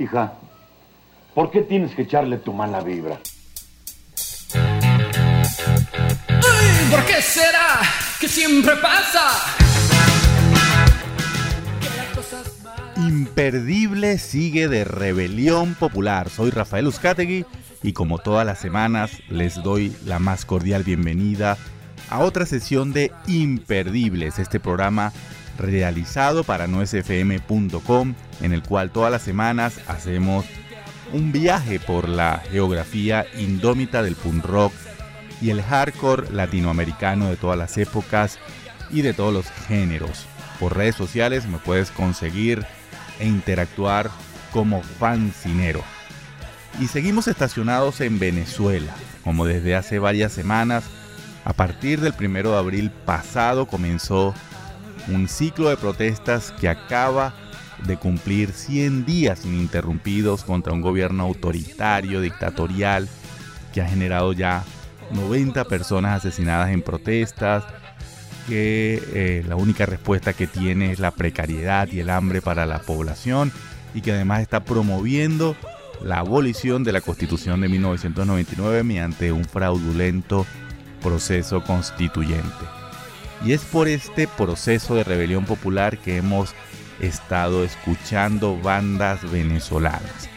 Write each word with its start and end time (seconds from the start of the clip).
Hija, 0.00 0.34
¿por 1.34 1.50
qué 1.50 1.62
tienes 1.62 1.92
que 1.92 2.02
echarle 2.02 2.38
tu 2.38 2.52
mala 2.52 2.80
vibra? 2.82 3.18
Ay, 6.28 6.88
¿Por 6.88 7.04
qué 7.04 7.20
será 7.20 7.80
que 8.20 8.28
siempre 8.28 8.76
pasa? 8.76 9.28
Imperdible 12.96 14.18
sigue 14.18 14.68
de 14.68 14.84
Rebelión 14.84 15.74
Popular. 15.74 16.30
Soy 16.30 16.50
Rafael 16.50 16.86
Uzcategui 16.86 17.44
y 17.82 17.92
como 17.92 18.18
todas 18.18 18.46
las 18.46 18.60
semanas 18.60 19.20
les 19.28 19.60
doy 19.64 19.96
la 20.04 20.20
más 20.20 20.44
cordial 20.44 20.84
bienvenida 20.84 21.58
a 22.08 22.20
otra 22.20 22.46
sesión 22.46 22.92
de 22.92 23.10
Imperdibles, 23.26 24.38
este 24.38 24.60
programa 24.60 25.12
realizado 25.58 26.44
para 26.44 26.66
noesfm.com 26.66 28.14
en 28.40 28.52
el 28.52 28.62
cual 28.62 28.90
todas 28.90 29.10
las 29.10 29.22
semanas 29.22 29.80
hacemos 29.88 30.46
un 31.12 31.32
viaje 31.32 31.80
por 31.80 32.08
la 32.08 32.42
geografía 32.50 33.26
indómita 33.36 34.02
del 34.02 34.14
punk 34.14 34.44
rock 34.44 34.72
y 35.40 35.50
el 35.50 35.62
hardcore 35.62 36.30
latinoamericano 36.30 37.28
de 37.28 37.36
todas 37.36 37.58
las 37.58 37.76
épocas 37.78 38.38
y 38.90 39.02
de 39.02 39.14
todos 39.14 39.32
los 39.32 39.50
géneros. 39.66 40.26
Por 40.58 40.76
redes 40.76 40.96
sociales 40.96 41.46
me 41.46 41.58
puedes 41.58 41.90
conseguir 41.90 42.66
e 43.18 43.26
interactuar 43.26 44.10
como 44.52 44.82
fancinero. 44.82 45.82
Y 46.80 46.86
seguimos 46.86 47.28
estacionados 47.28 48.00
en 48.00 48.18
Venezuela, 48.18 48.92
como 49.24 49.44
desde 49.46 49.74
hace 49.74 49.98
varias 49.98 50.32
semanas. 50.32 50.84
A 51.44 51.52
partir 51.52 52.00
del 52.00 52.12
primero 52.12 52.52
de 52.52 52.58
abril 52.58 52.90
pasado 52.90 53.66
comenzó 53.66 54.34
un 55.08 55.28
ciclo 55.28 55.68
de 55.68 55.76
protestas 55.76 56.52
que 56.52 56.68
acaba 56.68 57.34
de 57.86 57.96
cumplir 57.96 58.52
100 58.52 59.04
días 59.04 59.44
ininterrumpidos 59.44 60.44
contra 60.44 60.72
un 60.72 60.80
gobierno 60.80 61.24
autoritario, 61.24 62.20
dictatorial, 62.20 63.08
que 63.72 63.80
ha 63.80 63.88
generado 63.88 64.32
ya 64.32 64.64
90 65.12 65.64
personas 65.64 66.18
asesinadas 66.18 66.70
en 66.70 66.82
protestas, 66.82 67.64
que 68.48 69.02
eh, 69.12 69.44
la 69.46 69.56
única 69.56 69.86
respuesta 69.86 70.32
que 70.32 70.46
tiene 70.46 70.92
es 70.92 70.98
la 70.98 71.10
precariedad 71.10 71.88
y 71.88 72.00
el 72.00 72.10
hambre 72.10 72.40
para 72.40 72.66
la 72.66 72.80
población 72.80 73.52
y 73.94 74.00
que 74.00 74.12
además 74.12 74.40
está 74.40 74.64
promoviendo 74.64 75.54
la 76.02 76.20
abolición 76.20 76.84
de 76.84 76.92
la 76.92 77.00
constitución 77.00 77.60
de 77.60 77.68
1999 77.68 78.82
mediante 78.84 79.32
un 79.32 79.44
fraudulento 79.44 80.46
proceso 81.02 81.62
constituyente. 81.62 82.77
Y 83.44 83.52
es 83.52 83.62
por 83.62 83.88
este 83.88 84.26
proceso 84.26 84.94
de 84.94 85.04
rebelión 85.04 85.44
popular 85.44 85.98
que 85.98 86.16
hemos 86.16 86.54
estado 87.00 87.64
escuchando 87.64 88.58
bandas 88.58 89.30
venezolanas. 89.30 90.28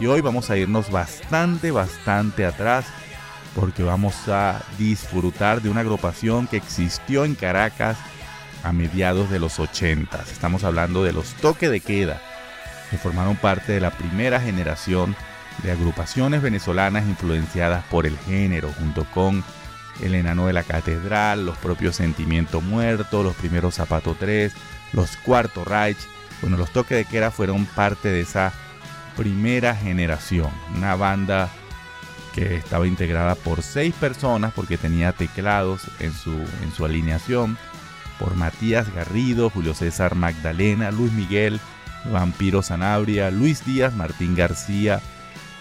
Y 0.00 0.06
hoy 0.06 0.20
vamos 0.20 0.50
a 0.50 0.56
irnos 0.56 0.90
bastante, 0.90 1.70
bastante 1.70 2.46
atrás 2.46 2.86
porque 3.54 3.82
vamos 3.82 4.28
a 4.28 4.62
disfrutar 4.78 5.60
de 5.60 5.68
una 5.68 5.80
agrupación 5.80 6.46
que 6.46 6.56
existió 6.56 7.24
en 7.24 7.34
Caracas 7.34 7.98
a 8.62 8.72
mediados 8.72 9.30
de 9.30 9.40
los 9.40 9.58
80. 9.58 10.24
Estamos 10.30 10.64
hablando 10.64 11.02
de 11.02 11.12
los 11.12 11.34
Toque 11.34 11.68
de 11.68 11.80
Queda, 11.80 12.20
que 12.90 12.98
formaron 12.98 13.36
parte 13.36 13.72
de 13.72 13.80
la 13.80 13.90
primera 13.90 14.40
generación 14.40 15.16
de 15.62 15.72
agrupaciones 15.72 16.42
venezolanas 16.42 17.06
influenciadas 17.06 17.84
por 17.86 18.06
el 18.06 18.16
género, 18.18 18.72
junto 18.78 19.04
con 19.12 19.42
El 20.02 20.14
Enano 20.14 20.46
de 20.46 20.52
la 20.52 20.62
Catedral, 20.62 21.44
los 21.44 21.56
propios 21.58 21.96
Sentimiento 21.96 22.60
Muerto, 22.60 23.22
los 23.22 23.34
primeros 23.34 23.76
Zapato 23.76 24.16
3, 24.18 24.52
los 24.92 25.16
Cuarto 25.16 25.64
Reich. 25.64 25.98
Bueno, 26.40 26.56
los 26.56 26.70
Toque 26.70 26.94
de 26.94 27.04
Queda 27.04 27.30
fueron 27.30 27.66
parte 27.66 28.08
de 28.08 28.20
esa 28.20 28.52
primera 29.16 29.74
generación, 29.74 30.50
una 30.76 30.94
banda 30.94 31.50
que 32.34 32.54
estaba 32.54 32.86
integrada 32.86 33.34
por 33.34 33.62
seis 33.62 33.92
personas 33.94 34.52
porque 34.54 34.78
tenía 34.78 35.12
teclados 35.12 35.82
en 35.98 36.12
su, 36.12 36.30
en 36.30 36.72
su 36.76 36.84
alineación, 36.84 37.58
por 38.18 38.36
Matías 38.36 38.94
Garrido, 38.94 39.50
Julio 39.50 39.74
César 39.74 40.14
Magdalena, 40.14 40.90
Luis 40.90 41.12
Miguel, 41.12 41.60
Vampiro 42.12 42.62
Sanabria, 42.62 43.30
Luis 43.30 43.64
Díaz, 43.64 43.94
Martín 43.94 44.34
García 44.34 45.00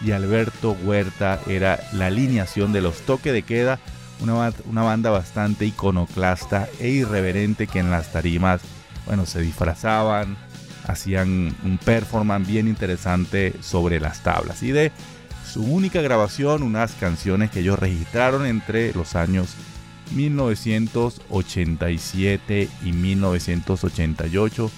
y 0.01 0.11
Alberto 0.11 0.71
Huerta 0.83 1.39
era 1.47 1.79
la 1.93 2.07
alineación 2.07 2.73
de 2.73 2.81
los 2.81 3.01
Toque 3.01 3.31
de 3.31 3.43
Queda, 3.43 3.79
una, 4.21 4.53
una 4.65 4.83
banda 4.83 5.09
bastante 5.09 5.65
iconoclasta 5.65 6.69
e 6.79 6.89
irreverente 6.89 7.67
que 7.67 7.79
en 7.79 7.91
las 7.91 8.11
tarimas, 8.11 8.61
bueno, 9.05 9.25
se 9.25 9.41
disfrazaban, 9.41 10.37
hacían 10.85 11.55
un 11.63 11.77
performance 11.77 12.47
bien 12.47 12.67
interesante 12.67 13.53
sobre 13.61 13.99
las 13.99 14.23
tablas. 14.23 14.63
Y 14.63 14.71
de 14.71 14.91
su 15.45 15.61
única 15.63 16.01
grabación, 16.01 16.63
unas 16.63 16.93
canciones 16.93 17.51
que 17.51 17.59
ellos 17.61 17.79
registraron 17.79 18.45
entre 18.45 18.93
los 18.93 19.15
años 19.15 19.55
1987 20.13 22.69
y 22.83 22.91
1988. 22.91 24.69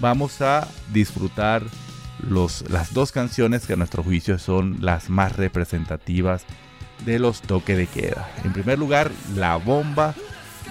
Vamos 0.00 0.40
a 0.40 0.66
disfrutar 0.92 1.64
los, 2.20 2.64
las 2.70 2.94
dos 2.94 3.10
canciones 3.12 3.66
que 3.66 3.74
a 3.74 3.76
nuestro 3.76 4.02
juicio 4.02 4.38
son 4.38 4.78
las 4.80 5.10
más 5.10 5.36
representativas 5.36 6.46
de 7.04 7.18
los 7.18 7.40
toque 7.42 7.76
de 7.76 7.86
queda. 7.86 8.28
En 8.44 8.52
primer 8.52 8.78
lugar, 8.78 9.10
La 9.36 9.56
Bomba 9.56 10.14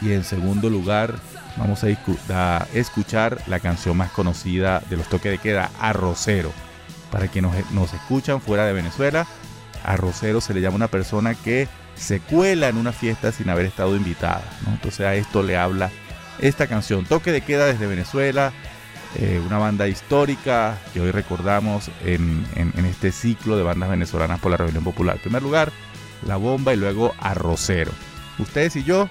y 0.02 0.12
en 0.12 0.24
segundo 0.24 0.70
lugar 0.70 1.16
vamos 1.58 1.84
a, 1.84 2.68
escuchar 2.74 3.38
la 3.48 3.60
canción 3.60 3.96
más 3.98 4.12
conocida 4.12 4.82
de 4.90 4.98
los 4.98 5.08
toque 5.08 5.30
de 5.30 5.38
queda, 5.38 5.70
Arrocero. 5.80 6.52
Para 7.12 7.28
quienes 7.28 7.52
nos, 7.54 7.72
nos 7.72 7.94
escuchan 7.94 8.42
fuera 8.42 8.66
de 8.66 8.74
Venezuela, 8.74 9.28
arrocero 9.84 10.42
se 10.42 10.54
le 10.54 10.62
llama 10.62 10.78
una 10.78 10.88
persona 10.88 11.36
que 11.36 11.68
se 11.96 12.20
cuela 12.20 12.70
en 12.70 12.78
una 12.78 12.92
fiesta 12.92 13.32
sin 13.32 13.50
haber 13.50 13.68
estado 13.68 13.96
invitada. 13.96 14.42
Entonces 14.68 15.02
a 15.02 15.14
esto 15.14 15.44
le 15.44 15.56
habla 15.58 15.92
esta 16.40 16.66
canción. 16.66 17.06
Toque 17.06 17.32
de 17.32 17.42
queda 17.42 17.66
desde 17.68 17.86
Venezuela, 17.86 18.52
eh, 19.20 19.40
una 19.46 19.60
banda 19.60 19.88
histórica 19.88 20.80
que 20.92 21.02
hoy 21.02 21.12
recordamos 21.12 21.92
en, 22.04 22.44
en- 22.56 22.74
en 22.76 22.86
este 22.86 23.12
ciclo 23.12 23.56
de 23.58 23.62
bandas 23.64 23.90
venezolanas 23.92 24.40
por 24.40 24.50
la 24.50 24.58
Rebelión 24.58 24.84
Popular. 24.84 25.18
En 25.18 25.22
primer 25.22 25.44
lugar, 25.44 25.72
La 26.28 26.38
Bomba 26.38 26.74
y 26.74 26.78
luego 26.78 27.14
Arrocero. 27.20 27.92
Ustedes 28.40 28.76
y 28.76 28.84
yo 28.84 29.10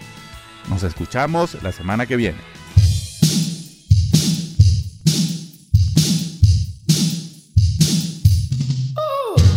nos 0.68 0.82
escuchamos 0.82 1.62
la 1.62 1.72
semana 1.72 2.06
que 2.06 2.16
viene. 2.16 2.38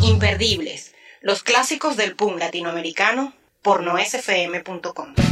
Imperdibles. 0.04 0.94
Los 1.22 1.44
clásicos 1.44 1.98
del 1.98 2.16
punk 2.16 2.40
latinoamericano 2.40 3.34
por 3.62 3.82
noesfm.com. 3.84 5.25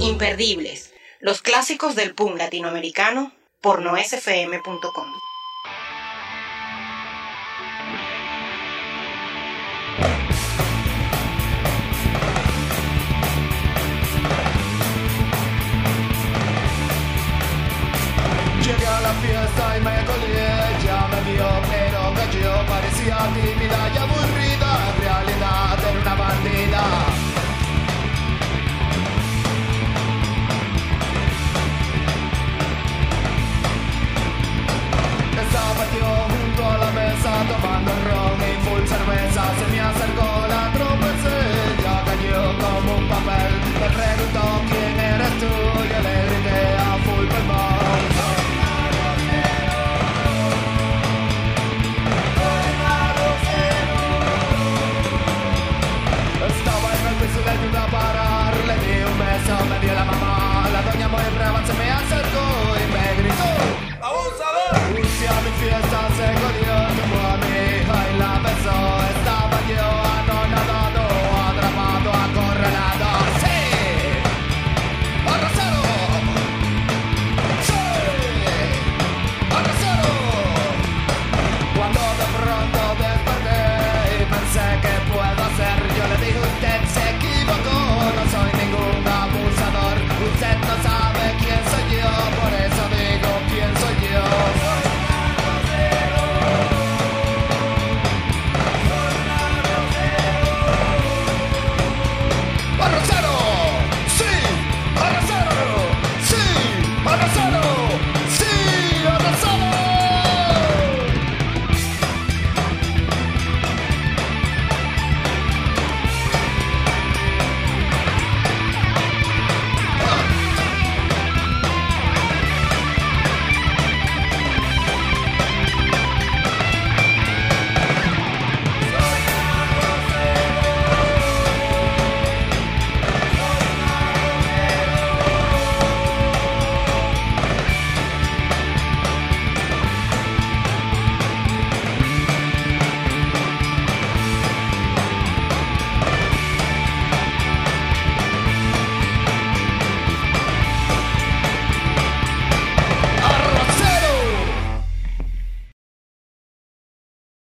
Imperdibles, 0.00 0.92
los 1.20 1.40
clásicos 1.42 1.94
del 1.94 2.14
punk 2.14 2.36
latinoamericano 2.36 3.32
por 3.60 3.80
noesfm.com. 3.80 5.25